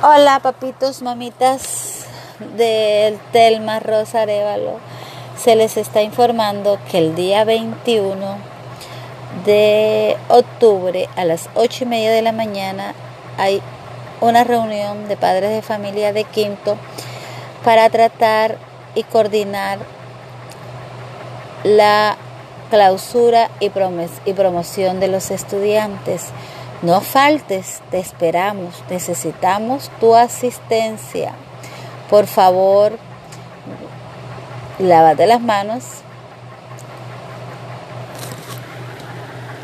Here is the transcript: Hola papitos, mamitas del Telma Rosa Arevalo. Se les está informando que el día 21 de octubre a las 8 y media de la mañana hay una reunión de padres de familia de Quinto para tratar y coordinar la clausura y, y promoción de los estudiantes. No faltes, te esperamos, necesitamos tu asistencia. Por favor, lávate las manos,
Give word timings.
Hola 0.00 0.38
papitos, 0.38 1.02
mamitas 1.02 2.06
del 2.56 3.18
Telma 3.32 3.80
Rosa 3.80 4.22
Arevalo. 4.22 4.78
Se 5.36 5.56
les 5.56 5.76
está 5.76 6.02
informando 6.02 6.78
que 6.88 6.98
el 6.98 7.16
día 7.16 7.42
21 7.42 8.16
de 9.44 10.16
octubre 10.28 11.08
a 11.16 11.24
las 11.24 11.48
8 11.56 11.82
y 11.82 11.86
media 11.88 12.12
de 12.12 12.22
la 12.22 12.30
mañana 12.30 12.94
hay 13.38 13.60
una 14.20 14.44
reunión 14.44 15.08
de 15.08 15.16
padres 15.16 15.50
de 15.50 15.62
familia 15.62 16.12
de 16.12 16.22
Quinto 16.22 16.76
para 17.64 17.90
tratar 17.90 18.56
y 18.94 19.02
coordinar 19.02 19.80
la 21.64 22.16
clausura 22.70 23.50
y, 23.58 23.72
y 24.26 24.32
promoción 24.32 25.00
de 25.00 25.08
los 25.08 25.32
estudiantes. 25.32 26.26
No 26.80 27.00
faltes, 27.00 27.82
te 27.90 27.98
esperamos, 27.98 28.84
necesitamos 28.88 29.90
tu 29.98 30.14
asistencia. 30.14 31.32
Por 32.08 32.28
favor, 32.28 32.96
lávate 34.78 35.26
las 35.26 35.40
manos, 35.40 35.82